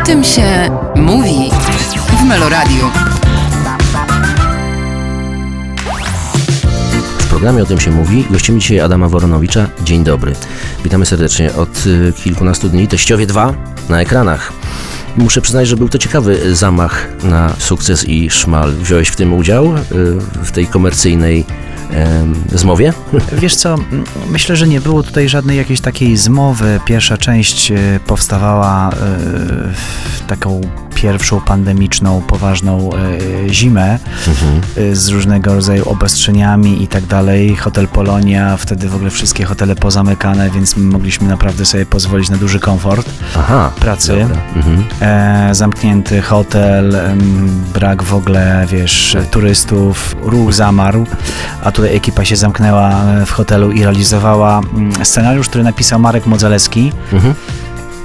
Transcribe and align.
O 0.00 0.06
tym 0.06 0.24
się 0.24 0.70
mówi 0.96 1.50
w 2.20 2.24
Meloradiu. 2.24 2.84
W 7.18 7.28
programie 7.28 7.62
o 7.62 7.66
tym 7.66 7.80
się 7.80 7.90
mówi. 7.90 8.24
Gościmy 8.30 8.58
dzisiaj 8.58 8.80
Adama 8.80 9.08
Woronowicza. 9.08 9.66
Dzień 9.82 10.04
dobry. 10.04 10.32
Witamy 10.84 11.06
serdecznie. 11.06 11.54
Od 11.54 11.86
y, 11.86 12.12
kilkunastu 12.24 12.68
dni 12.68 12.88
Teściowie 12.88 13.26
2 13.26 13.54
na 13.88 14.00
ekranach. 14.00 14.52
Muszę 15.16 15.40
przyznać, 15.40 15.68
że 15.68 15.76
był 15.76 15.88
to 15.88 15.98
ciekawy 15.98 16.54
zamach 16.54 17.08
na 17.22 17.54
sukces 17.58 18.08
i 18.08 18.30
szmal. 18.30 18.72
Wziąłeś 18.72 19.08
w 19.08 19.16
tym 19.16 19.34
udział, 19.34 19.74
y, 19.76 19.80
w 20.44 20.50
tej 20.52 20.66
komercyjnej 20.66 21.44
zmowie? 22.52 22.92
Wiesz 23.42 23.56
co, 23.56 23.76
myślę, 24.30 24.56
że 24.56 24.68
nie 24.68 24.80
było 24.80 25.02
tutaj 25.02 25.28
żadnej 25.28 25.56
jakiejś 25.56 25.80
takiej 25.80 26.16
zmowy. 26.16 26.80
Pierwsza 26.84 27.16
część 27.16 27.70
e, 27.70 27.76
powstawała 28.06 28.90
e, 28.90 30.26
taką 30.26 30.60
pierwszą 31.02 31.40
pandemiczną, 31.40 32.22
poważną 32.22 32.90
e, 32.92 33.54
zimę 33.54 33.98
e, 34.76 34.96
z 34.96 35.08
różnego 35.08 35.54
rodzaju 35.54 35.88
obostrzeniami 35.88 36.82
i 36.82 36.88
tak 36.88 37.06
dalej. 37.06 37.56
Hotel 37.56 37.88
Polonia, 37.88 38.56
wtedy 38.56 38.88
w 38.88 38.94
ogóle 38.94 39.10
wszystkie 39.10 39.44
hotele 39.44 39.76
pozamykane, 39.76 40.50
więc 40.50 40.76
my 40.76 40.92
mogliśmy 40.92 41.28
naprawdę 41.28 41.64
sobie 41.64 41.86
pozwolić 41.86 42.30
na 42.30 42.36
duży 42.36 42.60
komfort 42.60 43.10
Aha. 43.38 43.70
pracy. 43.80 44.26
Mhm. 44.56 44.84
E, 45.00 45.54
zamknięty 45.54 46.22
hotel, 46.22 46.96
brak 47.74 48.02
w 48.02 48.14
ogóle, 48.14 48.66
wiesz, 48.70 49.16
turystów, 49.30 50.16
ruch 50.22 50.52
zamarł, 50.52 51.06
a 51.64 51.72
tutaj 51.72 51.96
ekipa 51.96 52.24
się 52.24 52.36
zamknęła 52.36 53.02
w 53.26 53.30
hotelu 53.30 53.70
i 53.70 53.82
realizowała 53.82 54.58
mm, 54.58 55.04
scenariusz, 55.04 55.48
który 55.48 55.64
napisał 55.64 56.00
Marek 56.00 56.26
Modzelewski. 56.26 56.92
Mhm. 57.12 57.34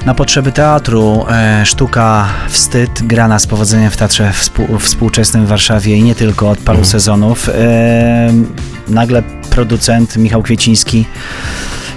Na 0.06 0.14
potrzeby 0.14 0.52
teatru 0.52 1.26
e, 1.30 1.66
sztuka 1.66 2.28
Wstyd, 2.50 3.02
grana 3.04 3.40
z 3.40 3.48
powodzeniem 3.48 3.92
w 3.92 3.98
teatrze 3.98 4.34
współ, 4.34 4.80
współczesnym 4.80 5.46
w 5.46 5.50
Warszawie 5.50 5.98
i 5.98 6.04
nie 6.04 6.16
tylko 6.16 6.50
od 6.50 6.60
paru 6.60 6.86
sezonów. 6.86 7.50
E, 7.50 8.34
nagle 8.88 9.24
producent 9.50 10.18
Michał 10.18 10.44
Kwieciński 10.44 11.06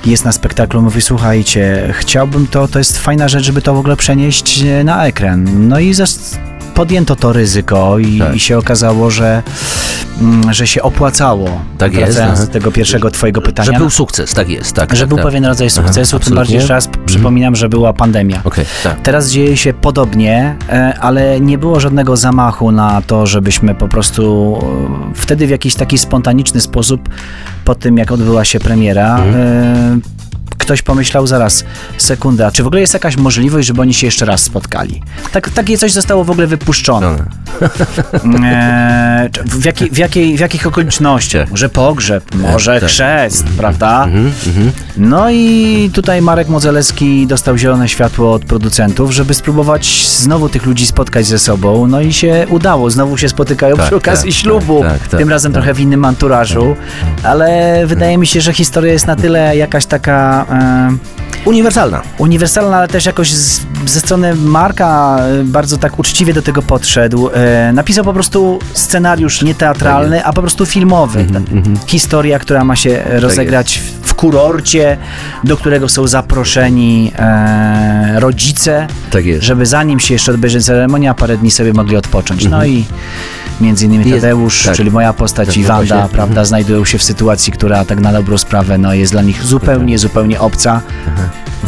jest 0.07 0.25
na 0.25 0.33
spektaklu, 0.33 0.83
mówi 0.83 1.01
słuchajcie, 1.01 1.95
chciałbym 1.99 2.47
to, 2.47 2.69
to 2.69 2.79
jest 2.79 2.99
fajna 2.99 3.29
rzecz, 3.29 3.45
żeby 3.45 3.63
to 3.63 3.75
w 3.75 3.79
ogóle 3.79 3.97
przenieść 3.97 4.63
e, 4.63 4.85
na 4.85 5.07
ekran. 5.07 5.69
No 5.69 5.81
i 5.81 5.95
podjęto 6.75 7.17
to 7.17 7.33
ryzyko 7.33 7.99
i, 7.99 8.19
Tak. 8.19 8.37
i 8.37 8.41
się 8.41 8.59
okazało, 8.59 9.11
że, 9.11 9.43
że 10.51 10.67
się 10.67 10.83
opłacało. 10.83 11.49
Tak 11.79 11.95
jest, 11.95 12.05
Wracając 12.13 12.39
aha. 12.39 12.47
do 12.47 12.53
tego 12.53 12.73
pierwszego 12.73 13.11
twojego 13.11 13.41
pytania. 13.41 13.73
Że 13.73 13.79
był 13.79 13.91
sukces, 13.91 14.35
tak 14.35 14.49
jest. 14.49 14.73
Tak, 14.73 14.95
że 14.95 15.01
tak, 15.01 15.09
był 15.09 15.19
tak. 15.19 15.27
pewien 15.27 15.45
rodzaj 15.45 15.71
sukcesu, 15.71 15.95
tym 15.95 16.03
absolutnie. 16.17 16.35
bardziej 16.37 16.55
jeszcze 16.57 16.75
raz 16.75 16.87
p- 16.89 16.99
przypominam, 17.07 17.57
że 17.57 17.69
była 17.69 17.93
pandemia. 17.93 18.41
Okej, 18.45 18.65
tak. 18.85 19.01
Teraz 19.01 19.31
dzieje 19.31 19.57
się 19.57 19.73
podobnie, 19.73 20.57
e, 20.69 20.95
ale 21.01 21.41
nie 21.41 21.59
było 21.59 21.81
żadnego 21.81 22.17
zamachu 22.17 22.73
na 22.73 23.03
to, 23.07 23.27
żebyśmy 23.27 23.75
po 23.75 23.89
prostu 23.89 24.55
e, 25.11 25.15
wtedy 25.15 25.47
w 25.47 25.51
jakiś 25.51 25.75
taki 25.75 25.99
spontaniczny 25.99 26.61
sposób, 26.61 27.09
po 27.65 27.75
tym 27.75 27.99
jak 27.99 28.13
odbyła 28.13 28.45
się 28.45 28.61
premiera, 28.61 29.19
e, 29.19 29.99
ktoś 30.69 30.83
pomyślał 30.83 31.27
zaraz, 31.27 31.65
sekundę, 31.99 32.47
a 32.47 32.51
czy 32.51 32.63
w 32.63 32.67
ogóle 32.67 32.81
jest 32.81 32.95
jakaś 32.95 33.17
możliwość, 33.17 33.69
żeby 33.69 33.81
oni 33.83 33.95
się 33.95 34.07
jeszcze 34.07 34.25
raz 34.25 34.43
spotkali? 34.43 35.03
Tak, 35.33 35.51
takie 35.51 35.79
coś 35.79 35.93
zostało 35.93 36.25
w 36.25 36.31
ogóle 36.31 36.47
wypuszczone. 36.47 37.17
E, 38.45 39.29
czy- 39.33 39.43
w, 39.43 39.65
jakiej, 39.65 39.91
w, 39.91 39.99
jakiej, 39.99 40.37
w 40.37 40.41
jakich 40.41 40.67
okolicznościach? 40.67 41.51
Może 41.51 41.69
pogrzeb, 41.69 42.35
może 42.35 42.81
tak. 42.81 42.89
chrzest, 42.89 43.45
prawda? 43.45 44.05
Mhm, 44.05 44.33
mhm. 44.47 44.73
No 44.97 45.31
i 45.31 45.91
tutaj 45.95 46.23
Marek 46.23 46.49
Modzelewski 46.49 47.27
dostał 47.27 47.59
zielone 47.59 47.89
światło 47.89 48.33
od 48.33 48.45
producentów, 48.45 49.11
żeby 49.13 49.35
spróbować 49.35 50.07
znowu 50.07 50.49
tych 50.49 50.67
ludzi 50.67 50.87
spotkać 50.87 51.27
ze 51.27 51.39
sobą. 51.39 51.87
No 51.87 52.01
i 52.01 52.13
się 52.13 52.47
udało. 52.51 52.91
Znowu 52.91 53.17
się 53.17 53.29
spotykają 53.29 53.77
Tak, 53.77 53.87
przy 53.87 53.97
okazji 53.97 54.33
tak, 54.33 54.41
ślubu. 54.41 54.81
tak, 54.83 55.09
tak, 55.09 55.21
Tym 55.21 55.29
razem 55.29 55.53
tak. 55.53 55.63
trochę 55.63 55.75
w 55.75 55.81
innym 55.81 56.05
anturażu. 56.05 56.77
Ale 57.23 57.83
wydaje 57.87 58.19
mi 58.19 58.27
się, 58.27 58.41
że 58.41 58.53
historia 58.53 58.93
jest 58.93 59.07
na 59.07 59.17
tyle 59.17 59.57
jakaś 59.57 59.87
taka 59.87 60.47
e, 60.51 60.58
Uniwersalna. 61.45 62.03
uniwersalna, 62.19 62.77
ale 62.77 62.89
też 62.89 63.07
jakoś 63.07 63.33
z, 63.33 63.61
ze 63.87 64.01
strony 64.01 64.35
Marka 64.35 65.19
e, 65.41 65.45
bardzo 65.45 65.77
tak 65.77 65.99
uczciwie 65.99 66.33
do 66.35 66.43
tego 66.43 66.63
podszedł. 66.63 67.31
E, 67.35 67.73
napisał 67.73 68.05
po 68.05 68.13
prostu 68.13 68.59
scenariusz 68.73 69.43
nie 69.43 69.55
teatralny, 69.55 70.25
a 70.25 70.33
po 70.33 70.41
prostu 70.41 70.67
filmowy. 70.67 71.21
Mhm, 71.21 71.45
Ta 71.77 71.87
Historia, 71.87 72.39
która 72.39 72.65
ma 72.65 72.77
się 72.77 73.03
rozegrać 73.07 73.79
w, 74.03 74.09
w 74.09 74.15
kurorcie, 74.15 74.97
do 75.45 75.57
którego 75.57 75.89
są 75.89 76.07
zaproszeni 76.07 77.13
e, 77.19 78.21
rodzice, 78.21 78.87
Tak 79.11 79.25
żeby 79.41 79.67
zanim 79.67 80.01
się 80.01 80.15
jeszcze 80.15 80.33
odbędzie 80.33 80.61
ceremonia, 80.61 81.15
parę 81.15 81.37
dni 81.39 81.51
sobie 81.51 81.73
mogli 81.73 81.97
odpocząć. 81.97 82.45
No 82.49 82.65
i 82.65 82.85
między 83.61 83.85
innymi 83.85 84.05
Mhm. 84.05 84.15
Jest- 84.15 84.23
Tadeusz, 84.25 84.63
tak. 84.65 84.77
czyli 84.77 84.91
moja 84.91 85.13
postać 85.13 85.47
Tak, 85.49 85.57
i 85.57 85.61
no 85.61 85.69
Wanda, 85.69 86.09
prawda, 86.13 86.45
znajdują 86.45 86.85
się 86.85 86.99
w 86.99 87.03
sytuacji, 87.03 87.53
która 87.53 87.85
tak 87.85 88.01
na 88.01 88.13
dobrą 88.13 88.39
sprawę 88.39 88.79
no, 88.79 88.95
jest 88.95 89.13
dla 89.13 89.23
nich 89.23 89.43
zupełnie, 89.45 89.99
zupełnie 89.99 90.41
obca. 90.41 90.81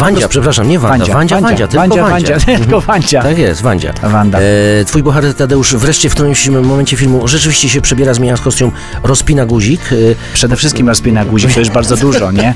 Wandzia, 0.00 0.28
przepraszam, 0.28 0.68
nie 0.68 0.78
Wanda. 0.78 1.06
Wandzia, 1.06 1.40
Wandzia, 1.40 1.66
tylko 1.68 1.80
Wandzia, 1.80 2.02
Wandzia. 2.02 2.32
Wandzia, 2.38 2.58
tylko 2.58 2.80
Wandzia. 2.80 3.22
Tak 3.22 3.38
jest, 3.38 3.62
Wandzia. 3.62 3.92
Wanda. 4.02 4.38
E, 4.40 4.84
twój 4.84 5.02
bohater 5.02 5.34
Tadeusz 5.34 5.74
wreszcie 5.74 6.10
w 6.10 6.14
którymś 6.14 6.48
momencie 6.48 6.96
filmu 6.96 7.28
rzeczywiście 7.28 7.68
się 7.68 7.80
przebiera, 7.80 8.14
zmienia 8.14 8.36
kostium, 8.36 8.72
rozpina 9.02 9.46
guzik. 9.46 9.80
E, 9.92 9.96
Przede 10.34 10.56
wszystkim 10.56 10.88
rozpina 10.88 11.24
guzik, 11.24 11.54
to 11.54 11.60
już 11.60 11.70
bardzo 11.70 11.96
dużo, 12.06 12.32
nie? 12.32 12.54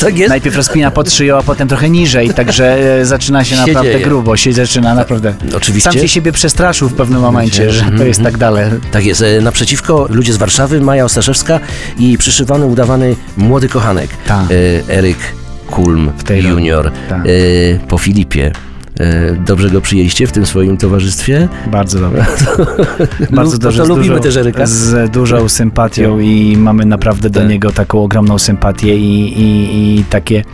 tak 0.00 0.18
jest. 0.18 0.28
Najpierw 0.28 0.56
rozpina 0.56 0.90
pod 0.90 1.12
szyją, 1.12 1.38
a 1.38 1.42
potem 1.42 1.68
trochę 1.68 1.90
niżej, 1.90 2.34
także 2.34 2.78
e, 3.00 3.04
zaczyna 3.04 3.44
się 3.44 3.56
Się 3.56 3.60
naprawdę 3.66 3.92
dzieje. 3.92 4.04
grubo, 4.04 4.36
się 4.36 4.52
zaczyna 4.52 4.94
naprawdę. 4.94 5.34
Oczywiście. 5.56 5.90
Sam 5.92 6.00
się 6.00 6.08
siebie 6.08 6.32
przestraszył 6.32 6.88
w 6.88 6.94
pewnym 6.94 7.20
momencie, 7.20 7.70
że 7.72 7.84
to 7.98 8.04
jest 8.04 8.22
tak 8.22 8.38
dalej. 8.38 8.64
Tak 8.90 9.04
jest. 9.04 9.22
E, 9.22 9.40
naprzeciwko 9.40 10.06
ludzie 10.10 10.32
z 10.32 10.36
Warszawy, 10.36 10.80
Maja 10.80 11.04
Ostaszewska 11.04 11.60
i 11.98 12.18
przyszywany, 12.18 12.66
udawany 12.66 13.16
młody 13.36 13.68
kochanek. 13.68 14.10
Tak. 14.26 14.44
E, 14.88 14.94
Eryk 14.94 15.18
Kulm 15.70 16.12
junior. 16.30 16.92
Tak. 17.08 17.26
E, 17.26 17.78
po 17.88 17.98
Filipie. 17.98 18.52
E, 19.00 19.32
dobrze 19.46 19.70
go 19.70 19.80
przyjęliście 19.80 20.26
w 20.26 20.32
tym 20.32 20.46
swoim 20.46 20.76
towarzystwie? 20.76 21.48
Bardzo 21.72 22.00
dobre. 22.00 22.26
Bardzo 23.30 23.52
No, 23.52 23.58
dobrze. 23.58 23.78
to 23.78 23.84
z 23.86 23.88
lubimy 23.88 24.20
też 24.20 24.36
Eryka. 24.36 24.66
Z 24.66 25.10
dużą 25.10 25.48
sympatią 25.48 26.20
i 26.20 26.56
mamy 26.56 26.84
naprawdę 26.86 27.30
do 27.30 27.40
Tak. 27.40 27.48
niego 27.48 27.72
taką 27.72 28.02
ogromną 28.02 28.38
sympatię 28.38 28.96
i, 28.96 29.40
i, 29.40 29.98
i 29.98 30.04
takie... 30.04 30.44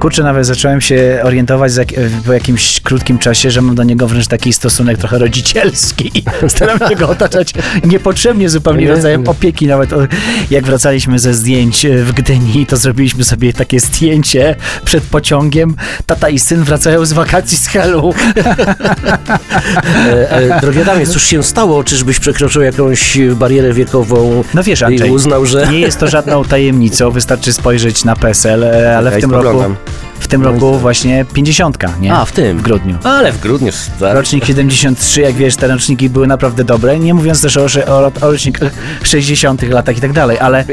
Kurczę, 0.00 0.22
nawet 0.22 0.46
zacząłem 0.46 0.80
się 0.80 1.20
orientować 1.24 1.72
za, 1.72 1.82
po 2.26 2.32
jakimś 2.32 2.80
krótkim 2.80 3.18
czasie, 3.18 3.50
że 3.50 3.62
mam 3.62 3.74
do 3.74 3.82
niego 3.82 4.06
wręcz 4.08 4.26
taki 4.26 4.52
stosunek 4.52 4.98
trochę 4.98 5.18
rodzicielski. 5.18 6.10
Staram 6.48 6.78
się 6.88 6.96
go 6.96 7.08
otaczać 7.08 7.52
niepotrzebnie 7.84 8.48
zupełnie 8.48 8.82
Nie, 8.84 8.90
rodzajem 8.90 9.28
opieki. 9.28 9.66
Nawet 9.66 9.90
jak 10.50 10.64
wracaliśmy 10.64 11.18
ze 11.18 11.34
zdjęć 11.34 11.86
w 12.04 12.12
Gdyni, 12.12 12.66
to 12.66 12.76
zrobiliśmy 12.76 13.24
sobie 13.24 13.52
takie 13.52 13.80
zdjęcie 13.80 14.54
przed 14.84 15.04
pociągiem. 15.04 15.76
Tata 16.06 16.28
i 16.28 16.38
syn 16.38 16.64
wracają 16.64 17.04
z 17.04 17.12
wakacji 17.12 17.58
z 17.58 17.66
Helu. 17.86 18.14
E, 20.06 20.30
e, 20.30 20.60
drogi 20.60 20.82
Adamie, 20.82 21.06
cóż 21.06 21.22
się 21.22 21.42
stało? 21.42 21.84
Czyżbyś 21.84 22.18
przekroczył 22.18 22.62
jakąś 22.62 23.18
barierę 23.34 23.72
wiekową 23.72 24.44
No 24.54 24.62
wiesz, 24.62 24.80
i 24.80 24.84
Andrzej, 24.84 25.10
uznał, 25.10 25.46
że... 25.46 25.66
nie 25.66 25.80
jest 25.80 25.98
to 25.98 26.08
żadną 26.08 26.44
tajemnicą, 26.44 27.10
wystarczy 27.10 27.52
spojrzeć 27.52 28.04
na 28.04 28.16
PESEL, 28.16 28.64
e, 28.64 28.96
ale 28.96 29.08
Okej, 29.08 29.20
w 29.20 29.24
tym 29.24 29.30
roku, 29.30 29.44
spoglądam. 29.44 29.76
W 30.20 30.28
tym 30.28 30.42
roku 30.42 30.78
właśnie 30.78 31.24
50, 31.32 31.78
nie? 32.00 32.14
A, 32.14 32.24
w 32.24 32.32
tym. 32.32 32.58
W 32.58 32.62
grudniu. 32.62 32.98
Ale 33.04 33.32
w 33.32 33.40
grudniu, 33.40 33.72
tak. 34.00 34.14
Rocznik 34.14 34.44
73, 34.44 35.20
jak 35.20 35.34
wiesz, 35.34 35.56
te 35.56 35.68
roczniki 35.68 36.08
były 36.10 36.26
naprawdę 36.26 36.64
dobre, 36.64 36.98
nie 36.98 37.14
mówiąc 37.14 37.40
też 37.42 37.56
o, 37.56 37.66
o, 37.86 38.06
o 38.20 38.30
rocznikach 38.30 38.72
60 39.02 39.62
latach 39.62 39.96
i 39.98 40.00
tak 40.00 40.12
dalej, 40.12 40.38
ale, 40.38 40.64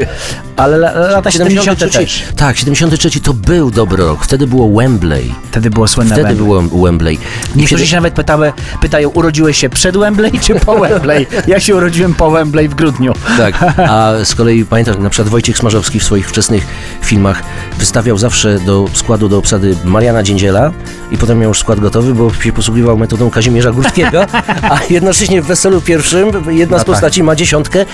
ale 0.56 0.76
la- 0.76 0.92
lata 0.92 1.30
70 1.30 1.78
też. 1.92 2.22
Tak, 2.36 2.56
73 2.56 3.20
to 3.20 3.34
był 3.34 3.70
dobry 3.70 4.04
rok. 4.04 4.24
Wtedy 4.24 4.46
było 4.46 4.68
Wembley. 4.80 5.34
Wtedy 5.50 5.70
było 5.70 5.88
słynne 5.88 6.14
Wtedy 6.14 6.28
Wembley. 6.28 6.46
było 6.68 6.84
Wembley. 6.86 7.18
Niektórzy 7.56 7.68
kiedy- 7.82 7.86
się 7.86 7.96
nawet 7.96 8.14
pytały, 8.14 8.52
pytają, 8.80 9.08
urodziłeś 9.08 9.56
się 9.58 9.68
przed 9.68 9.96
Wembley 9.96 10.32
czy 10.40 10.54
po 10.54 10.78
Wembley? 10.78 11.26
Ja 11.46 11.60
się 11.60 11.76
urodziłem 11.76 12.14
po 12.14 12.30
Wembley 12.30 12.68
w 12.68 12.74
grudniu. 12.74 13.12
Tak, 13.36 13.54
a 13.88 14.12
z 14.24 14.34
kolei 14.34 14.64
pamiętam, 14.64 15.02
na 15.02 15.10
przykład 15.10 15.28
Wojciech 15.28 15.58
Smarzowski 15.58 16.00
w 16.00 16.04
swoich 16.04 16.28
wczesnych 16.28 16.66
filmach 17.02 17.42
wystawiał 17.78 18.18
zawsze 18.18 18.58
do 18.60 18.84
składu, 18.94 19.28
do 19.28 19.33
obsady 19.36 19.76
Mariana 19.84 20.22
Dziędziela 20.22 20.72
i 21.10 21.18
potem 21.18 21.38
miał 21.38 21.48
już 21.48 21.58
skład 21.58 21.80
gotowy, 21.80 22.14
bo 22.14 22.34
się 22.34 22.52
posługiwał 22.52 22.98
metodą 22.98 23.30
Kazimierza 23.30 23.72
Górskiego, 23.72 24.26
a 24.74 24.80
jednocześnie 24.90 25.42
w 25.42 25.46
Weselu 25.46 25.80
pierwszym 25.80 26.28
jedna 26.50 26.76
z 26.76 26.80
tak. 26.80 26.86
postaci 26.86 27.22
ma 27.22 27.36
dziesiątkę 27.36 27.84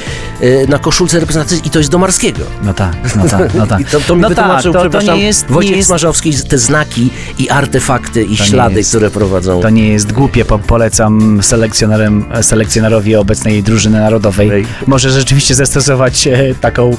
y, 0.43 0.67
na 0.69 0.79
koszulce 0.79 1.21
reprezentacji 1.21 1.61
i 1.65 1.71
to 1.71 1.79
jest 1.79 1.91
do 1.91 1.99
Marskiego. 1.99 2.45
No 2.63 2.75
tak, 2.75 3.17
no 3.17 3.29
tak, 3.29 3.55
no 3.55 3.67
tak. 3.67 3.81
I 3.83 3.85
to, 3.85 4.01
to 4.01 4.15
mi 4.17 4.23
no 4.23 4.29
wytłumaczył, 4.29 4.73
tak, 4.73 4.83
to, 4.83 4.89
to 4.89 4.91
przepraszam, 4.91 5.19
nie 5.19 5.25
jest, 5.25 5.47
Wojciech 5.47 5.71
nie 5.71 5.77
jest 5.77 5.89
Smarzowski, 5.89 6.33
te 6.49 6.59
znaki 6.59 7.11
i 7.39 7.51
artefakty 7.51 8.25
i 8.25 8.37
To 8.37 8.45
ślady, 8.45 8.75
jest- 8.75 8.91
które 8.91 9.11
prowadzą. 9.11 9.61
To 9.61 9.71
nie 9.71 9.89
jest 9.89 10.13
głupie, 10.13 10.45
po, 10.45 10.59
polecam 10.59 11.43
selekcjonerem, 11.43 12.25
selekcjonerowi 12.43 13.17
obecnej 13.17 13.63
drużyny 13.63 14.01
narodowej. 14.01 14.51
Ej. 14.51 14.67
Może 14.87 15.11
rzeczywiście 15.11 15.55
zastosować 15.55 16.27
e, 16.27 16.55
taką, 16.61 16.97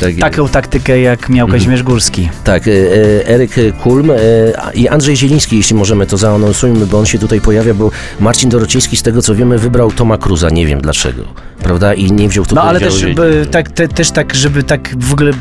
Tak 0.00 0.14
taką 0.20 0.48
taktykę, 0.48 1.00
jak 1.00 1.28
miał 1.28 1.48
Kazimierz 1.48 1.82
Górski. 1.82 2.28
Tak, 2.44 2.68
e, 2.68 2.70
e, 2.70 3.26
Eryk 3.26 3.54
Kulm 3.72 4.10
a- 4.58 4.70
i 4.70 4.88
Andrzej 4.88 5.16
Zieliński, 5.16 5.56
jeśli 5.56 5.76
możemy 5.76 6.06
to 6.06 6.16
zaanonsujmy, 6.16 6.86
bo 6.86 6.98
on 6.98 7.06
się 7.06 7.18
tutaj 7.18 7.40
pojawia, 7.40 7.74
bo 7.74 7.90
Marcin 8.20 8.50
Dorociński, 8.50 8.96
z 8.96 9.02
tego 9.02 9.22
co 9.22 9.34
wiemy, 9.34 9.58
wybrał 9.58 9.90
Toma 9.92 10.18
Cruza, 10.18 10.48
nie 10.50 10.66
wiem 10.66 10.80
dlaczego, 10.80 11.22
prawda? 11.62 11.94
I 11.94 12.12
nie 12.12 12.28
wziął 12.28 12.44
tu 12.46 12.54
No 12.54 12.62
ale 12.62 12.80
też, 12.80 13.04
by, 13.14 13.46
tak, 13.50 13.70
te, 13.70 13.88
też 13.88 14.10
tak, 14.10 14.34
żeby 14.34 14.62
tak 14.62 14.94
w 14.98 15.12
ogóle. 15.12 15.32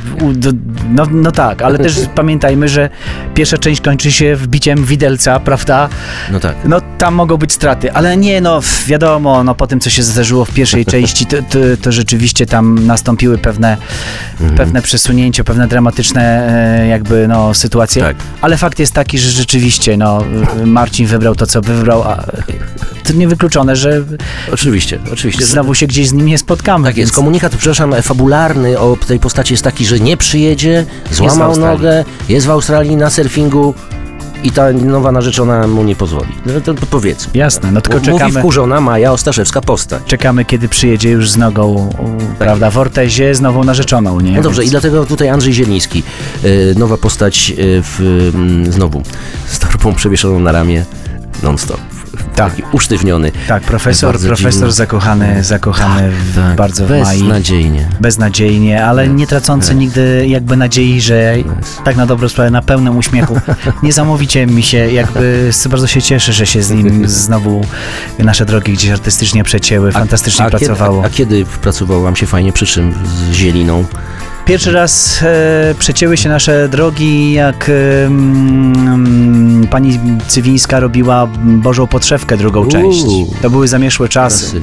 no, 0.90 1.06
no 1.12 1.32
tak, 1.32 1.62
ale 1.62 1.78
też 1.78 1.94
pamiętajmy, 2.16 2.68
że 2.70 2.90
pierwsza 3.34 3.58
część 3.58 3.82
kończy 3.82 4.12
się 4.12 4.36
wbiciem 4.36 4.84
widelca, 4.86 5.40
prawda? 5.40 5.90
No 6.32 6.40
tak. 6.40 6.56
No 6.66 6.82
tam 6.98 7.14
mogą 7.16 7.38
być 7.38 7.54
straty, 7.54 7.94
ale 7.94 8.18
nie, 8.18 8.42
no 8.42 8.60
wiadomo, 8.88 9.44
no 9.44 9.56
po 9.56 9.68
tym 9.68 9.80
co 9.80 9.90
się 9.90 10.04
zdarzyło 10.04 10.46
w 10.46 10.52
pierwszej 10.52 10.86
części, 10.94 11.26
to, 11.26 11.38
to, 11.38 11.60
to 11.82 11.92
rzeczywiście 11.92 12.46
tam 12.46 12.88
nastąpiły 12.88 13.38
pewne, 13.38 13.78
Mhm. 14.42 14.58
pewne 14.58 14.82
przesunięcia, 14.82 15.44
pewne 15.44 15.68
dramatyczne 15.68 16.22
e, 16.82 16.88
jakby 16.88 17.28
no 17.28 17.54
sytuacje, 17.54 18.02
Tak. 18.04 18.18
Ale 18.42 18.58
fakt 18.58 18.80
jest 18.80 18.94
taki, 18.94 19.20
że 19.20 19.32
rzeczywiście 19.32 19.98
no 19.98 20.24
Marcin 20.66 21.06
wybrał 21.08 21.36
to, 21.36 21.48
co 21.48 21.62
wybrał, 21.62 22.04
a 22.04 22.24
to 23.08 23.14
niewykluczone, 23.14 23.76
że 23.76 24.04
Oczywiście, 24.54 25.00
oczywiście. 25.14 25.46
znowu 25.46 25.76
się 25.76 25.88
gdzieś 25.88 26.08
z 26.08 26.14
nim 26.14 26.26
nie 26.26 26.38
spotkamy. 26.38 26.86
Tak 26.88 26.98
jest. 26.98 27.10
więc- 27.12 27.16
Komunikat, 27.16 27.56
przepraszam, 27.56 27.94
fabularny 28.02 28.80
o 28.80 28.98
tej 29.08 29.20
postaci 29.20 29.54
jest 29.54 29.64
taki, 29.64 29.86
że 29.86 30.00
nie 30.00 30.18
przyjedzie, 30.18 30.86
złamał 31.12 31.48
Australii. 31.48 31.78
nogę, 31.78 32.06
jest 32.30 32.48
w 32.48 32.50
Australii 32.50 32.96
na 32.96 33.10
surfingu 33.10 33.74
i 34.44 34.52
ta 34.52 34.72
nowa 34.72 35.12
narzeczona 35.12 35.68
mu 35.68 35.84
nie 35.84 35.96
pozwoli. 35.96 36.30
No 36.46 36.62
to, 36.62 36.74
powiedzmy. 36.90 37.32
Jasne, 37.34 37.72
no 37.72 37.82
tylko 37.82 38.00
Mówi 38.00 38.12
czekamy. 38.12 38.40
wkurzona 38.40 38.82
Maja 38.82 39.12
Ostaszewska 39.12 39.62
postać. 39.62 40.04
Czekamy, 40.06 40.46
kiedy 40.46 40.70
przyjedzie 40.70 41.10
już 41.10 41.30
z 41.30 41.38
nogą, 41.38 41.66
u, 42.00 42.36
prawda, 42.40 42.70
w 42.72 42.78
ortezie 42.78 43.36
z 43.36 43.42
nową 43.42 43.64
narzeczoną, 43.64 44.20
nie? 44.20 44.32
No 44.32 44.42
dobrze, 44.42 44.62
i 44.62 44.66
Więc- 44.66 44.72
dlatego 44.72 45.06
tutaj 45.06 45.30
Andrzej 45.30 45.54
Zieliński, 45.54 46.04
y, 46.44 46.76
nowa 46.78 46.98
postać 46.98 47.52
y, 47.52 47.56
w, 47.84 48.30
mm, 48.36 48.72
znowu 48.72 49.02
z 49.48 49.60
torbą 49.60 49.94
przewieszoną 49.96 50.40
na 50.40 50.52
ramię 50.52 50.86
non-stop. 51.44 51.80
Tak. 52.36 52.50
Taki 52.50 52.64
usztywniony. 52.72 53.32
Tak, 53.48 53.64
profesor, 53.64 54.20
profesor 54.20 54.54
dziwny. 54.54 54.72
zakochany, 54.72 55.44
zakochany 55.44 56.10
w, 56.12 56.36
Tak, 56.36 56.56
bardzo 56.56 56.86
w 56.86 56.90
Mai. 56.90 57.20
beznadziejnie. 57.20 57.90
Beznadziejnie, 58.00 58.86
ale 58.86 59.08
nie 59.08 59.28
tracący 59.28 59.76
nigdy 59.76 60.28
jakby 60.28 60.58
nadziei, 60.58 61.02
że 61.02 61.36
tak 61.86 61.96
na 61.96 62.06
dobrą 62.06 62.30
sprawę, 62.30 62.52
na 62.52 62.62
pełnym 62.62 62.98
uśmiechu. 62.98 63.40
Niesamowicie 63.84 64.46
mi 64.46 64.64
się 64.64 64.78
jakby, 64.92 65.52
bardzo 65.70 65.88
się 65.88 66.02
cieszę, 66.02 66.34
że 66.34 66.46
się 66.46 66.64
z 66.64 66.72
nim 66.72 67.08
znowu 67.10 67.66
nasze 68.20 68.46
drogi 68.46 68.74
gdzieś 68.74 68.92
artystycznie 68.92 69.44
przecięły, 69.44 69.92
fantastycznie 69.92 70.46
a, 70.46 70.50
pracowało. 70.50 71.04
Kiedy, 71.04 71.08
a, 71.08 71.08
a 71.08 71.18
kiedy 71.18 71.46
pracowało 71.62 72.02
wam 72.02 72.16
się 72.16 72.26
fajnie, 72.26 72.54
przy 72.54 72.66
czym 72.66 72.94
z 73.32 73.34
Zieliną? 73.34 73.86
Pierwszy 74.46 74.72
raz 74.72 75.20
e, 75.24 75.76
przecięły 75.80 76.18
się 76.18 76.30
nasze 76.30 76.70
drogi, 76.70 77.34
jak 77.34 77.70
e, 77.70 78.06
mm, 78.06 79.68
pani 79.72 80.00
Cywińska 80.28 80.80
robiła 80.80 81.28
Bożą 81.44 81.88
Podszewkę 81.88 82.38
drugą 82.38 82.60
Uuu. 82.62 82.70
część. 82.72 83.02
To 83.42 83.50
były 83.50 83.68
zamieszłe 83.68 84.10
czasy. 84.10 84.62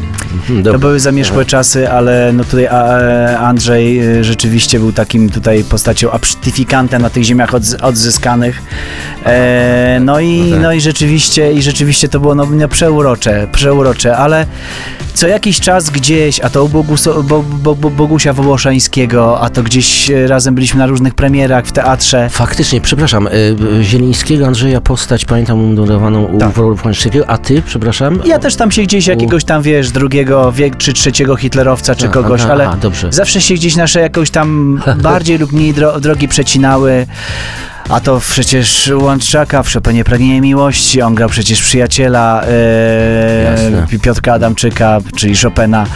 Mhm, 0.48 0.62
To 0.62 0.78
były 0.78 1.00
zamieszłe 1.00 1.44
czasy, 1.44 1.90
ale 1.90 2.32
no 2.32 2.44
tutaj 2.44 2.64
e, 2.64 3.38
Andrzej 3.38 3.98
e, 4.18 4.24
rzeczywiście 4.24 4.78
był 4.78 4.92
takim 4.92 5.30
tutaj 5.30 5.64
postacią 5.64 6.10
absztyfikantem 6.10 7.02
na 7.02 7.10
tych 7.10 7.22
ziemiach 7.24 7.54
odz, 7.54 7.74
odzyskanych. 7.82 8.62
E, 9.26 9.98
no, 10.00 10.20
i, 10.20 10.40
No 10.42 10.50
tak. 10.50 10.62
no 10.62 10.72
i 10.72 10.80
rzeczywiście 10.80 11.52
i 11.52 11.62
rzeczywiście 11.62 12.08
to 12.08 12.20
było 12.20 12.34
no, 12.34 12.46
no 12.50 12.68
przeurocze, 12.68 13.46
przeurocze, 13.52 14.16
ale 14.16 14.46
co 15.16 15.28
jakiś 15.28 15.60
czas 15.60 15.90
gdzieś, 15.90 16.40
a 16.40 16.50
to 16.50 16.64
u 16.64 16.68
Boguso, 16.68 17.22
bo, 17.22 17.44
bo, 17.62 17.74
bo, 17.74 17.90
Bogusia 17.90 18.32
Wołoszańskiego, 18.32 19.40
a 19.40 19.50
to 19.50 19.62
gdzieś 19.62 20.10
e, 20.10 20.26
razem 20.26 20.54
byliśmy 20.54 20.78
na 20.78 20.86
różnych 20.86 21.14
premierach 21.14 21.66
w 21.66 21.72
teatrze. 21.72 22.28
Faktycznie, 22.30 22.80
przepraszam, 22.80 23.26
y, 23.26 23.56
Zielińskiego 23.82 24.46
Andrzeja 24.46 24.80
postać, 24.80 25.24
pamiętam 25.24 25.58
umundurowaną 25.58 26.24
u 26.24 26.38
Tak. 26.38 26.52
A 27.26 27.38
ty, 27.38 27.62
przepraszam? 27.66 28.18
Ja 28.24 28.38
też 28.38 28.56
tam 28.56 28.70
się 28.70 28.82
gdzieś 28.82 29.06
jakiegoś 29.06 29.44
tam, 29.44 29.62
wiesz, 29.62 29.90
drugiego 29.90 30.52
wiek, 30.52 30.76
czy 30.76 30.92
trzeciego 30.92 31.36
hitlerowca, 31.36 31.94
czy 31.94 32.06
A, 32.06 32.08
kogoś, 32.08 32.40
aha, 32.40 32.52
ale 32.52 32.68
aha, 32.68 32.78
zawsze 33.10 33.40
się 33.40 33.54
gdzieś 33.54 33.76
nasze 33.76 34.00
jakoś 34.00 34.30
tam 34.30 34.80
bardziej 35.02 35.38
lub 35.38 35.52
mniej 35.52 35.74
dro 35.74 36.00
drogi 36.00 36.28
przecinały. 36.28 37.06
A 37.88 38.00
to 38.00 38.20
przecież 38.20 38.90
Łączaka 38.94 39.62
w 39.62 39.72
Chopinie 39.72 40.04
Pragnienie 40.04 40.40
Miłości, 40.40 41.02
on 41.02 41.14
grał 41.14 41.28
przecież 41.28 41.62
przyjaciela 41.62 42.42
Piotrka 44.02 44.32
Adamczyka, 44.32 44.98
czyli 45.16 45.36
Chopina. 45.36 45.86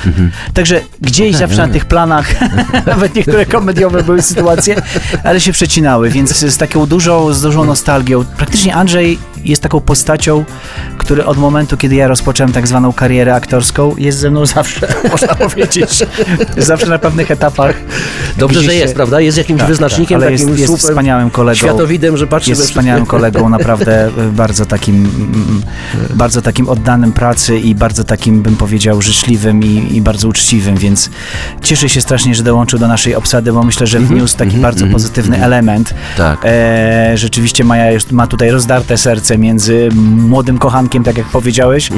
Także 0.55 0.81
gdzieś 1.01 1.37
zawsze 1.37 1.67
na 1.67 1.73
tych 1.73 1.85
planach, 1.85 2.35
nawet 2.87 3.15
niektóre 3.15 3.47
komediowe 3.47 4.03
były 4.03 4.23
sytuacje, 4.23 4.83
ale 5.25 5.41
się 5.41 5.53
przecinały, 5.53 6.11
więc 6.11 6.39
z 6.39 6.57
taką 6.57 6.87
dużą, 6.87 7.33
z 7.33 7.43
dużą 7.43 7.65
nostalgią. 7.65 8.25
Praktycznie 8.37 8.75
Andrzej 8.75 9.19
jest 9.45 9.63
taką 9.63 9.81
postacią, 9.81 10.45
który 10.99 11.25
od 11.25 11.39
momentu, 11.39 11.77
kiedy 11.77 11.95
ja 11.95 12.09
rozpocząłem 12.09 12.53
tak 12.53 12.69
zwaną 12.69 12.93
karierę 12.93 13.35
aktorską, 13.35 13.95
jest 13.99 14.19
ze 14.19 14.31
mną 14.31 14.47
zawsze, 14.47 14.89
można 15.13 15.35
powiedzieć, 15.35 16.05
zawsze 16.57 16.87
na 16.87 16.99
pewnych 16.99 17.31
etapach. 17.31 17.77
Dobrze, 18.39 18.63
że 18.63 18.71
się- 18.71 18.77
jest, 18.77 18.95
prawda? 18.95 19.21
Jest 19.21 19.39
jakimś 19.39 19.61
Tak, 19.61 19.69
wyznacznikiem, 19.69 20.19
tak, 20.21 20.23
ale 20.23 20.33
jest, 20.33 20.45
takim 20.45 20.59
jest 20.61 20.73
super 20.73 20.91
wspaniałym 20.91 21.31
kolegą. 21.31 21.59
światowidem, 21.59 22.17
że 22.17 22.27
patrzy 22.27 22.51
Jest 22.51 22.63
wspaniałym 22.63 23.07
kolegą, 23.07 23.49
naprawdę 23.49 24.11
bardzo 24.33 24.67
takim, 24.67 25.11
bardzo 26.15 26.43
takim 26.43 26.69
oddanym 26.69 27.13
pracy 27.13 27.59
i 27.59 27.75
bardzo 27.75 28.05
takim, 28.05 28.43
bym 28.43 28.57
powiedział, 28.57 29.03
życzliwym 29.03 29.63
i, 29.65 29.97
i 29.97 30.01
bardzo 30.01 30.29
uczciwym, 30.29 30.77
więc 30.77 31.11
cieszę 31.63 31.89
się 31.89 32.01
strasznie, 32.01 32.35
że 32.35 32.43
dołączył 32.43 32.79
do 32.79 32.89
naszej 32.89 33.15
obsady, 33.15 33.53
bo 33.53 33.63
myślę, 33.63 33.87
że 33.87 33.99
wniósł 34.01 34.37
taki 34.37 34.57
bardzo 34.57 34.87
pozytywny 34.87 35.45
element. 35.45 35.95
Tak. 36.17 36.39
E, 36.45 37.13
rzeczywiście 37.15 37.65
Maja 37.65 37.91
już 37.93 38.11
ma 38.11 38.27
tutaj 38.27 38.51
rozdarte 38.51 38.99
serce 38.99 39.30
między 39.38 39.88
młodym 40.17 40.59
kochankiem, 40.59 41.05
tak 41.05 41.19
jak 41.19 41.27
powiedziałeś, 41.27 41.91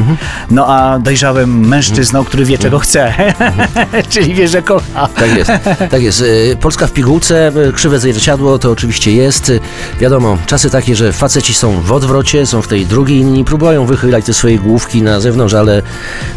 no 0.50 0.66
a 0.66 0.98
dojrzałym 0.98 1.68
mężczyzną, 1.68 2.24
który 2.24 2.44
wie, 2.44 2.58
czego 2.58 2.78
chce, 2.78 3.14
czyli 4.10 4.34
wie, 4.34 4.48
że 4.48 4.62
kocha. 4.62 5.08
Tak 5.08 5.36
jest, 5.36 5.50
tak 5.90 6.02
jest. 6.02 6.20
Y, 6.20 6.56
Polska 6.60 6.86
w 6.86 6.92
pigułce, 6.92 7.52
y, 7.68 7.72
krzywe 7.72 7.98
zwierciadło 7.98 8.58
to 8.58 8.70
oczywiście 8.70 9.12
jest. 9.12 9.50
Y, 9.50 9.60
Wiadomo, 10.00 10.38
czasy 10.46 10.70
takie, 10.70 10.96
że 10.96 11.12
faceci 11.12 11.54
są 11.54 11.80
w 11.80 11.92
odwrocie, 11.92 12.46
są 12.46 12.62
w 12.62 12.68
tej 12.68 12.86
drugiej 12.86 13.18
linii, 13.18 13.44
próbują 13.44 13.86
wychylać 13.86 14.24
te 14.24 14.34
swoje 14.34 14.58
główki 14.58 15.02
na 15.02 15.20
zewnątrz, 15.20 15.54
ale 15.54 15.82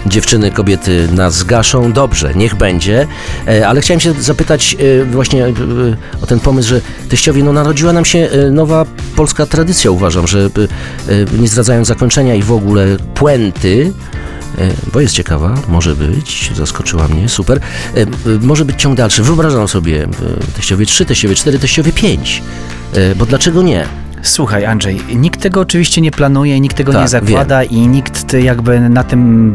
dziewczyny, 0.06 0.52
kobiety 0.52 1.08
nas 1.12 1.44
gaszą. 1.44 1.94
Dobrze, 1.94 2.32
niech 2.36 2.56
będzie. 2.56 3.08
E, 3.48 3.68
Ale 3.68 3.82
chciałem 3.82 4.00
się 4.00 4.14
zapytać 4.14 4.78
właśnie 5.12 5.46
o 6.22 6.26
ten 6.26 6.40
pomysł, 6.40 6.70
że 6.70 6.82
teściowie, 7.10 7.44
no 7.44 7.54
narodziła 7.54 7.94
nam 7.94 8.06
się 8.06 8.30
nowa 8.52 8.86
polska 9.16 9.46
tradycja, 9.46 9.92
uważam, 9.92 10.28
że 10.28 10.50
nie 11.40 11.48
zdradzając 11.48 11.88
zakończenia 11.88 12.36
i 12.36 12.44
w 12.44 12.52
ogóle 12.52 12.98
puenty, 13.16 13.94
E, 14.58 14.92
bo 14.94 15.02
jest 15.02 15.14
ciekawa, 15.14 15.56
może 15.68 15.96
być, 15.96 16.52
zaskoczyła 16.56 17.08
mnie, 17.08 17.30
super. 17.30 17.60
E, 17.96 18.06
Może 18.42 18.66
być 18.66 18.82
ciąg 18.82 18.98
dalszy. 18.98 19.24
Wyobrażam 19.24 19.68
sobie 19.68 20.08
teściowie 20.56 20.86
3, 20.86 21.06
teściowie 21.06 21.36
4, 21.36 21.60
teściowie 21.60 21.92
5. 21.92 22.44
E, 22.94 23.16
Bo 23.16 23.26
dlaczego 23.26 23.62
nie? 23.62 23.86
Słuchaj, 24.26 24.66
Andrzej, 24.66 25.02
nikt 25.16 25.42
tego 25.42 25.62
oczywiście 25.62 26.02
nie 26.02 26.12
planuje, 26.12 26.60
nikt 26.60 26.78
tego 26.78 26.92
Tak, 26.92 27.02
nie 27.02 27.08
zakłada 27.08 27.64
i 27.64 27.76
nikt 27.88 28.34
jakby 28.34 28.80
na 28.80 29.04
tym 29.04 29.54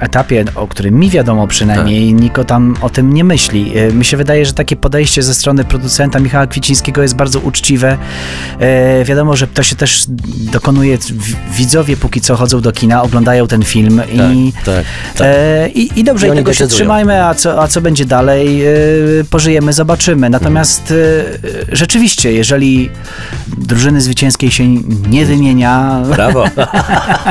etapie, 0.00 0.44
o 0.54 0.66
którym 0.66 0.94
mi 0.94 1.10
wiadomo 1.10 1.46
przynajmniej, 1.46 2.12
Tak. 2.12 2.22
nikt 2.22 2.46
tam 2.46 2.76
o 2.80 2.90
tym 2.90 3.14
nie 3.14 3.24
myśli. 3.24 3.72
E, 3.78 3.92
Mi 3.92 4.04
się 4.04 4.16
wydaje, 4.16 4.46
że 4.46 4.52
takie 4.52 4.76
podejście 4.76 5.22
ze 5.22 5.34
strony 5.34 5.64
producenta 5.64 6.18
Michała 6.18 6.46
Kwicińskiego 6.46 7.02
jest 7.02 7.16
bardzo 7.16 7.40
uczciwe. 7.40 7.98
E, 8.58 9.04
wiadomo, 9.04 9.36
że 9.36 9.46
to 9.46 9.62
się 9.62 9.76
też 9.76 10.04
dokonuje, 10.52 10.98
widzowie 11.56 11.96
póki 11.96 12.20
co 12.20 12.36
chodzą 12.36 12.60
do 12.60 12.72
kina, 12.72 13.02
oglądają 13.02 13.46
ten 13.46 13.62
film 13.62 14.00
i, 14.12 14.52
tak, 14.64 14.84
tak. 15.16 15.26
E, 15.26 15.68
i, 15.68 16.00
I 16.00 16.04
dobrze, 16.04 16.28
I 16.28 16.30
i 16.30 16.34
tego 16.34 16.52
się 16.54 16.66
trzymajmy, 16.66 17.24
a 17.24 17.34
co, 17.34 17.62
a 17.62 17.68
co 17.68 17.80
będzie 17.80 18.04
dalej, 18.04 18.62
pożyjemy, 19.30 19.72
zobaczymy. 19.72 20.30
Natomiast 20.30 20.94
e, 21.70 21.74
rzeczywiście, 21.76 22.32
jeżeli 22.32 22.90
drużyny 23.92 24.00
zwycięskiej 24.00 24.50
się 24.50 24.68
nie 25.10 25.26
wymienia, 25.26 26.00
Brawo. 26.16 26.44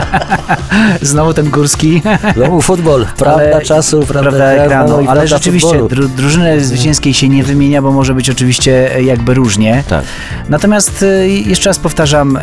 znowu 1.02 1.34
ten 1.34 1.50
Górski, 1.50 2.02
Znowu 2.36 2.62
futbol. 2.62 3.06
Prawda 3.18 3.44
Ale- 3.44 3.62
czasu, 3.62 4.00
prawda, 4.08 4.30
prawda 4.30 4.52
ekranu, 4.52 4.96
ale 4.96 5.04
prawda 5.06 5.28
rzeczywiście 5.28 5.88
dru, 5.90 6.08
drużyny 6.10 6.64
zwycięskiej 6.64 7.14
się 7.14 7.30
nie 7.30 7.44
wymienia, 7.44 7.82
bo 7.82 7.92
może 7.92 8.14
być 8.14 8.30
oczywiście 8.30 8.96
e, 8.96 9.04
jakby 9.04 9.34
różnie. 9.34 9.84
Tak. 9.90 10.04
Natomiast 10.50 11.04
e, 11.04 11.28
jeszcze 11.28 11.70
raz 11.70 11.80
powtarzam, 11.80 12.38
e, 12.38 12.42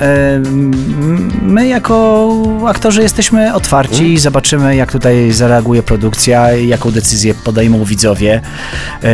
my 1.43 1.69
jako 1.69 2.29
aktorzy 2.67 3.03
jesteśmy 3.03 3.55
otwarci 3.55 3.99
Mm. 4.01 4.13
i 4.13 4.19
zobaczymy, 4.19 4.77
jak 4.77 4.93
tutaj 4.93 5.33
zareaguje 5.33 5.83
produkcja, 5.83 6.53
jaką 6.53 6.91
decyzję 6.91 7.35
podejmą 7.35 7.85
widzowie. 7.85 8.41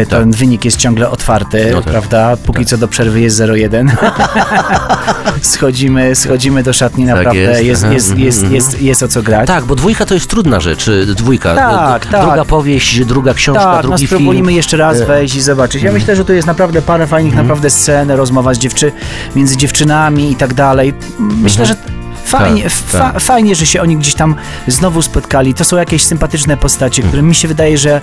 Ten 0.09 0.31
wynik 0.31 0.65
jest 0.65 0.77
ciągle 0.77 1.11
otwarty, 1.11 1.65
Tak. 1.65 1.73
No 1.73 1.83
tak. 1.83 1.91
prawda? 1.91 2.37
Póki 2.37 2.67
co 2.67 2.77
do 2.77 2.89
przerwy 2.89 3.21
jest 3.21 3.39
0-1. 3.41 3.89
schodzimy, 5.41 6.15
schodzimy 6.15 6.63
do 6.63 6.73
szatni, 6.73 7.07
Tak 7.07 7.17
naprawdę 7.17 7.41
jest, 7.41 7.63
jest, 7.65 7.85
jest, 7.93 8.09
mhm, 8.11 8.27
jest, 8.27 8.39
mhm. 8.39 8.55
jest, 8.55 8.83
jest 8.83 9.03
o 9.03 9.09
co 9.09 9.23
grać. 9.23 9.47
Tak, 9.47 9.65
bo 9.65 9.75
dwójka 9.75 10.07
to 10.07 10.15
jest 10.15 10.27
trudna 10.31 10.61
rzecz, 10.61 10.89
y, 10.89 11.07
dwójka. 11.07 11.55
Tak, 11.55 12.05
D- 12.07 12.13
tak. 12.13 12.27
Druga 12.27 12.45
powieść, 12.45 13.05
druga 13.05 13.35
książka, 13.35 13.63
Tak, 13.65 13.77
no 13.77 13.89
drugi 13.89 14.07
spróbujmy 14.07 14.45
film. 14.49 14.57
jeszcze 14.57 14.77
raz 14.77 15.03
wejść 15.03 15.35
i 15.35 15.41
zobaczyć. 15.43 15.83
Ja 15.83 15.93
myślę, 15.93 16.17
że 16.17 16.25
tu 16.25 16.33
jest 16.33 16.47
naprawdę 16.47 16.83
parę 16.83 17.07
fajnych 17.07 17.35
naprawdę 17.35 17.71
scen, 17.71 18.11
rozmowa 18.11 18.55
z 18.55 18.59
dziewczy 18.59 18.93
między 19.37 19.57
dziewczynami 19.57 20.33
i 20.33 20.37
tak 20.37 20.55
dalej. 20.55 20.95
Myślę, 21.19 21.67
że 21.67 21.77
fajnie, 22.25 22.63
Tak, 22.63 22.73
fa- 22.73 22.99
tak. 22.99 23.21
fajnie, 23.21 23.55
że 23.55 23.67
się 23.67 23.83
oni 23.83 23.97
gdzieś 23.97 24.15
tam 24.15 24.35
znowu 24.69 25.03
spotkali. 25.03 25.55
To 25.55 25.65
są 25.65 25.77
jakieś 25.77 26.05
sympatyczne 26.05 26.57
postacie, 26.57 27.03
które 27.03 27.11
Mhm. 27.21 27.29
mi 27.29 27.35
się 27.35 27.49
wydaje, 27.49 27.79
że 27.79 28.01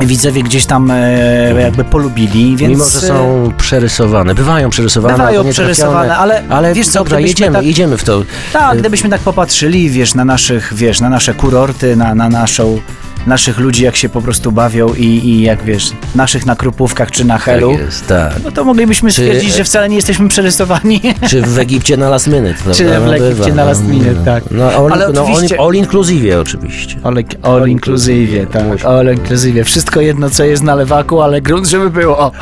widzowie 0.00 0.42
gdzieś 0.42 0.66
tam 0.66 0.90
e, 0.90 1.60
jakby 1.60 1.84
polubili, 1.84 2.56
więc... 2.56 2.72
Mimo, 2.72 2.84
że 2.84 3.00
są 3.00 3.52
przerysowane, 3.58 4.34
bywają 4.34 4.70
przerysowane, 4.70 5.14
Bywają 5.14 5.50
przerysowane, 5.50 6.16
ale 6.16 6.42
ale 6.48 6.74
wiesz 6.74 6.88
co, 6.88 7.04
gdybyśmy 7.04 7.28
jedziemy, 7.28 7.56
tak- 7.56 7.66
jedziemy 7.66 7.96
w 7.96 8.04
to. 8.04 8.22
Tak, 8.52 8.78
gdybyśmy 8.78 9.10
tak 9.10 9.20
popatrzyli, 9.20 9.90
wiesz, 9.90 10.14
na 10.14 10.24
naszych, 10.24 10.74
wiesz, 10.74 11.00
na 11.00 11.08
nasze 11.08 11.34
kurorty, 11.34 11.96
na, 11.96 12.14
na 12.14 12.28
naszą, 12.28 12.80
naszych 13.26 13.58
ludzi, 13.58 13.84
jak 13.84 13.96
się 13.96 14.08
po 14.08 14.22
prostu 14.22 14.52
bawią 14.52 14.94
i, 14.94 15.04
i 15.04 15.42
jak, 15.42 15.62
wiesz, 15.62 15.92
naszych 16.14 16.46
na 16.46 16.56
Krupówkach 16.56 17.10
czy 17.10 17.24
na 17.24 17.38
Helu, 17.38 17.72
Tak 17.72 17.80
jest, 17.80 18.06
tak. 18.06 18.32
no 18.44 18.50
to 18.50 18.64
moglibyśmy 18.64 19.10
Czy- 19.10 19.22
stwierdzić, 19.22 19.54
że 19.54 19.64
wcale 19.64 19.88
nie 19.88 19.96
jesteśmy 19.96 20.28
przerysowani. 20.28 21.00
Czy 21.30 21.42
w 21.42 21.58
Egipcie 21.58 21.96
na 21.96 22.08
last 22.08 22.26
minute. 22.26 22.54
Czy 22.74 22.84
prawda? 22.84 23.10
w 23.10 23.12
Egipcie 23.12 23.44
Bywa, 23.44 23.54
na 23.54 23.64
last 23.64 23.82
no, 23.84 23.88
minute, 23.88 24.12
no. 24.12 24.24
tak. 24.24 24.44
No, 24.50 24.72
all, 24.72 24.92
Ale 24.92 25.08
no, 25.12 25.24
oczywiście- 25.24 25.60
all 25.60 25.74
inclusive 25.74 26.40
oczywiście. 26.40 26.96
All, 27.04 27.24
all 27.42 27.68
inclusive, 27.68 28.46
tak, 28.50 28.84
all 28.84 29.14
inclusive. 29.14 29.64
Wszystko 29.64 30.00
jedno, 30.00 30.30
co 30.30 30.44
jest 30.44 30.62
na 30.62 30.74
lewaku, 30.74 31.22
ale 31.22 31.40
grunt, 31.40 31.66
żeby 31.66 31.90
było. 31.90 32.32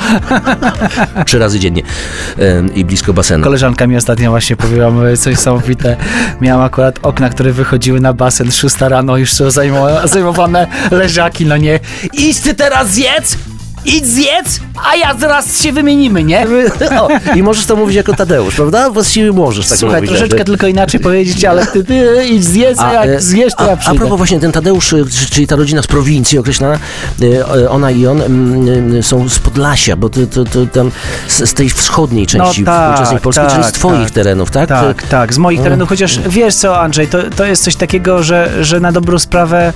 Trzy 1.27 1.39
razy 1.39 1.61
dziennie 1.61 1.83
i 2.75 2.85
blisko 2.85 3.13
basenu. 3.13 3.45
Koleżanka 3.45 3.87
mi 3.87 3.97
ostatnio 3.97 4.31
właśnie 4.31 4.57
powiedziała 4.57 5.17
coś 5.17 5.27
niesamowite. 5.27 5.97
Miałam 6.41 6.65
akurat 6.65 6.99
okna, 7.03 7.31
które 7.31 7.53
wychodziły 7.53 8.01
na 8.01 8.13
basen, 8.13 8.51
6 8.51 8.77
rano, 8.81 9.17
już 9.17 9.33
są 9.33 9.51
zajmowane 10.05 10.67
leżaki, 10.91 11.47
no 11.47 11.57
nie. 11.57 11.81
Idź 12.13 12.41
ty 12.41 12.55
teraz 12.55 12.91
zjedz! 12.91 13.37
Idź 13.87 14.07
zjedz, 14.07 14.61
a 14.93 14.97
ja 14.97 15.15
zaraz 15.19 15.63
się 15.63 15.73
wymienimy, 15.73 16.25
nie? 16.25 16.47
O, 17.01 17.09
I 17.37 17.43
możesz 17.43 17.67
to 17.67 17.77
mówić 17.77 17.97
jako 17.97 18.15
Tadeusz, 18.15 18.55
prawda? 18.55 18.91
Właściwie 18.91 19.33
możesz 19.33 19.69
tak 19.69 19.79
Słuchaj, 19.79 19.97
mówić. 19.97 20.11
troszeczkę 20.11 20.37
jakby. 20.37 20.51
tylko 20.53 20.67
inaczej 20.67 21.01
powiedzieć, 21.01 21.45
ale 21.45 21.67
ty, 21.67 21.85
ty 21.85 22.25
idź 22.31 22.45
zjedz, 22.45 22.81
a, 22.81 22.93
jak 22.93 23.07
e, 23.07 23.21
zjesz, 23.21 23.53
to 23.55 23.61
a, 23.61 23.67
ja 23.67 23.73
A 23.73 23.77
przyjdę. 23.77 23.99
propos 23.99 24.17
właśnie 24.19 24.41
ten 24.41 24.53
Tadeusz, 24.53 24.89
czy- 24.89 25.05
czyli 25.31 25.47
ta 25.47 25.57
rodzina 25.57 25.83
z 25.83 25.87
prowincji 25.87 26.39
określana, 26.39 26.79
e, 27.23 27.71
ona 27.71 27.91
i 27.91 28.07
on 28.07 28.23
mm, 28.23 28.95
y, 28.95 29.03
są 29.03 29.29
z 29.29 29.39
Podlasia, 29.39 29.97
bo 29.97 30.09
to, 30.09 30.21
to, 30.27 30.45
to 30.45 30.67
tam 30.67 30.91
z, 31.29 31.51
z 31.51 31.55
tej 31.55 31.71
wschodniej 31.71 32.27
części 32.27 32.61
No 32.63 32.67
tak, 32.67 32.91
współczesnej 32.91 33.21
Polski, 33.21 33.43
tak, 33.43 33.53
czyli 33.53 33.65
z 33.65 33.73
twoich 33.73 34.05
tak. 34.05 34.11
terenów, 34.11 34.51
tak? 34.51 34.69
Tak, 34.69 35.03
tak, 35.03 35.35
z 35.35 35.39
moich 35.39 35.63
terenów, 35.63 35.89
chociaż 35.89 36.19
wiesz 36.29 36.55
co, 36.55 36.81
Andrzej, 36.81 37.07
to, 37.09 37.19
to 37.37 37.45
jest 37.45 37.65
coś 37.65 37.77
takiego, 37.77 38.23
że, 38.23 38.51
że 38.65 38.81
na 38.81 38.93
dobrą 38.93 39.19
sprawę 39.19 39.59
mm, 39.59 39.73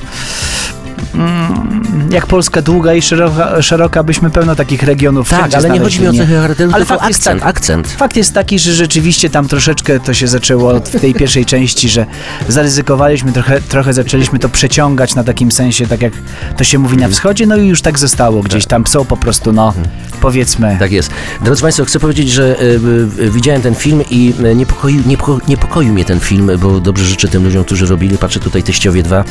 jak 2.10 2.26
Polska 2.26 2.62
długa 2.62 2.94
i 2.94 3.02
szeroka, 3.02 3.62
szeroka 3.62 4.02
byśmy 4.02 4.30
pełno 4.30 4.54
takich 4.54 4.82
regionów 4.82 5.28
Tak, 5.28 5.54
ale 5.54 5.70
nie 5.70 5.80
chodzi 5.80 6.00
mi 6.00 6.08
o 6.08 6.12
cechy 6.12 6.34
charakteru, 6.34 6.70
Ale 6.74 6.84
fakt 6.84 7.08
jest 7.08 7.20
akcent, 7.20 7.40
tak- 7.40 7.50
akcent. 7.50 7.88
Fakt 7.88 8.16
jest 8.16 8.34
taki, 8.34 8.58
że 8.58 8.72
rzeczywiście 8.74 9.30
tam 9.30 9.48
troszeczkę 9.48 10.00
to 10.00 10.14
się 10.14 10.28
zaczęło 10.28 10.80
w 10.80 11.00
tej 11.00 11.14
pierwszej 11.14 11.46
części, 11.46 11.88
że 11.88 12.06
zaryzykowaliśmy, 12.48 13.32
trochę, 13.32 13.60
trochę 13.60 13.92
zaczęliśmy 13.92 14.38
to 14.38 14.48
przeciągać 14.48 15.14
na 15.14 15.24
takim 15.24 15.52
sensie, 15.52 15.86
tak 15.86 16.02
jak 16.02 16.12
to 16.56 16.64
się 16.64 16.78
mówi 16.78 16.96
na 16.96 17.08
wschodzie, 17.08 17.46
no 17.46 17.56
i 17.56 17.66
już 17.66 17.82
tak 17.82 17.98
zostało 17.98 18.42
gdzieś 18.42 18.66
tam, 18.66 18.86
są 18.86 19.04
po 19.04 19.16
prostu, 19.16 19.52
no, 19.52 19.74
powiedzmy, 20.20 20.76
Tak 20.78 20.92
jest. 20.92 21.10
Drodzy 21.44 21.62
Państwo, 21.62 21.84
chcę 21.84 22.00
powiedzieć, 22.00 22.30
że 22.30 22.62
y, 22.62 22.80
y, 23.20 23.30
widziałem 23.30 23.62
ten 23.62 23.74
film 23.74 24.02
i 24.10 24.34
y, 24.44 24.54
niepokoił, 24.54 25.02
niepoko, 25.06 25.38
niepokoił 25.48 25.92
mnie 25.92 26.04
ten 26.04 26.20
film, 26.20 26.50
bo 26.58 26.80
dobrze 26.80 27.04
życzę 27.04 27.28
tym 27.28 27.44
ludziom, 27.44 27.64
którzy 27.64 27.86
robili. 27.86 28.18
Patrzę 28.18 28.40
tutaj 28.40 28.62
teściowie 28.62 29.02
dwa. 29.02 29.24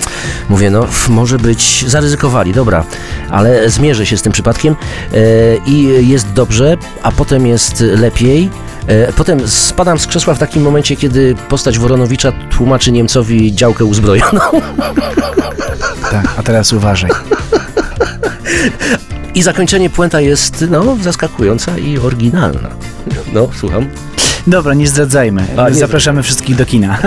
Mówię, 0.49 0.69
no 0.69 0.87
może 1.09 1.37
być, 1.37 1.56
zaryzykowali, 1.87 2.53
dobra, 2.53 2.83
ale 3.31 3.69
zmierzę 3.69 4.05
się 4.05 4.17
z 4.17 4.21
tym 4.21 4.31
przypadkiem 4.33 4.75
e, 5.13 5.17
i 5.65 6.07
jest 6.09 6.33
dobrze, 6.33 6.77
a 7.03 7.11
potem 7.11 7.47
jest 7.47 7.79
lepiej. 7.79 8.49
E, 8.87 9.13
Potem 9.13 9.47
spadam 9.47 9.99
z 9.99 10.07
krzesła 10.07 10.33
w 10.33 10.39
takim 10.39 10.63
momencie, 10.63 10.95
kiedy 10.95 11.35
postać 11.49 11.79
Woronowicza 11.79 12.31
tłumaczy 12.31 12.91
Niemcowi 12.91 13.55
działkę 13.55 13.85
uzbrojoną. 13.85 14.39
tak, 16.11 16.25
a 16.37 16.43
teraz 16.43 16.73
uważaj. 16.73 17.09
I 19.35 19.43
zakończenie 19.43 19.89
puenta 19.89 20.21
jest, 20.21 20.65
no, 20.69 20.97
zaskakująca 21.01 21.77
i 21.77 21.97
oryginalna. 21.97 22.69
No, 23.33 23.49
słucham. 23.59 23.89
Dobra, 24.47 24.73
nie 24.73 24.87
zdradzajmy, 24.87 25.45
A, 25.57 25.69
nie 25.69 25.75
zapraszamy 25.75 26.23
wszystkich 26.23 26.55
do 26.55 26.65
kina. 26.65 26.97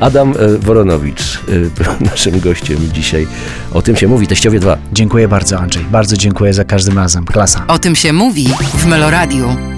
Adam 0.00 0.34
e, 0.38 0.58
Woronowicz, 0.58 1.36
e, 1.36 1.40
był 1.84 1.92
naszym 2.10 2.40
gościem 2.40 2.78
dzisiaj. 2.92 3.26
O 3.72 3.82
tym 3.82 3.96
się 3.96 4.08
mówi, 4.08 4.26
Teściowie 4.26 4.60
2. 4.60 4.78
Dziękuję 4.92 5.28
bardzo, 5.28 5.58
Andrzej, 5.58 5.84
bardzo 5.84 6.16
dziękuję 6.16 6.54
za 6.54 6.64
każdym 6.64 6.98
razem, 6.98 7.24
klasa. 7.24 7.64
O 7.68 7.78
tym 7.78 7.96
się 7.96 8.12
mówi 8.12 8.48
w 8.74 8.86
Meloradiu. 8.86 9.69